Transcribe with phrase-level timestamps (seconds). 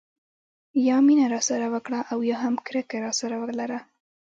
[0.87, 3.79] یا مینه راسره وکړه او یا هم کرکه راسره ولره.